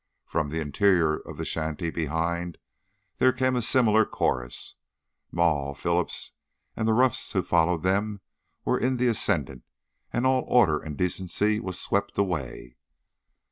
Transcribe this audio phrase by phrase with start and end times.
[0.25, 2.57] From the interior of the shanty behind
[3.19, 4.73] there came a similar chorus.
[5.31, 6.31] Maule, Phillips,
[6.75, 8.19] and the roughs who followed them
[8.65, 9.63] were in the ascendant,
[10.11, 12.77] and all order and decency was swept away.